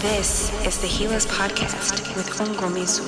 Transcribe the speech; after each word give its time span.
This 0.00 0.52
is 0.64 0.78
the 0.78 0.86
Healers 0.86 1.26
Podcast 1.26 2.14
with 2.14 2.28
Ungomizu. 2.38 3.02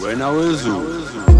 Buena 0.00 0.24
Wezu. 0.32 1.37